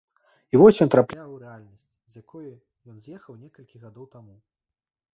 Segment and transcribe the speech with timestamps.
[0.53, 2.47] І вось ён трапляе ў рэальнасць, з якой
[2.89, 4.35] ён з'ехаў некалькі гадоў таму.